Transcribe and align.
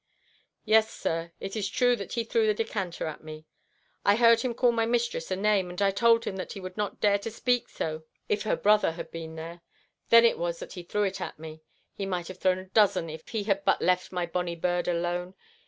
"Yes, 0.65 0.89
sir, 0.91 1.31
it 1.39 1.55
is 1.55 1.69
true 1.69 1.95
that 1.95 2.13
he 2.13 2.23
threw 2.23 2.47
the 2.47 2.55
decanter 2.55 3.05
at 3.05 3.23
me. 3.23 3.45
I 4.03 4.15
heard 4.15 4.41
him 4.41 4.55
call 4.55 4.71
my 4.71 4.87
mistress 4.87 5.29
a 5.29 5.35
name, 5.35 5.69
and 5.69 5.79
I 5.79 5.91
told 5.91 6.25
him 6.25 6.37
that 6.37 6.53
he 6.53 6.59
would 6.59 6.75
not 6.75 6.99
dare 6.99 7.19
to 7.19 7.29
speak 7.29 7.69
so 7.69 8.05
if 8.27 8.41
her 8.41 8.55
brother 8.55 8.93
had 8.93 9.11
been 9.11 9.35
there. 9.35 9.61
Then 10.09 10.25
it 10.25 10.39
was 10.39 10.57
that 10.57 10.73
he 10.73 10.81
threw 10.81 11.03
it 11.03 11.21
at 11.21 11.37
me. 11.37 11.61
He 11.93 12.07
might 12.07 12.29
have 12.29 12.39
thrown 12.39 12.57
a 12.57 12.65
dozen 12.65 13.11
if 13.11 13.27
he 13.29 13.43
had 13.43 13.63
but 13.63 13.79
left 13.79 14.11
my 14.11 14.25
bonny 14.25 14.55
bird 14.55 14.87
alone. 14.87 15.35